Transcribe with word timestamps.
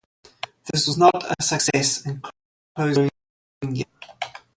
This 0.73 0.87
was 0.87 0.97
not 0.97 1.13
a 1.39 1.43
success 1.43 2.03
and 2.07 2.23
closed 2.75 2.97
the 3.01 3.09
following 3.61 3.75
year. 3.75 3.85